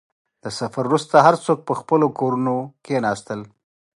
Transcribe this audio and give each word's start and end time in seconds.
•د 0.43 0.45
سفر 0.59 0.83
وروسته، 0.87 1.15
هر 1.25 1.35
څوک 1.45 1.59
په 1.67 1.73
خپلو 1.79 2.07
کورونو 2.19 2.55
کښېناستل. 2.85 3.41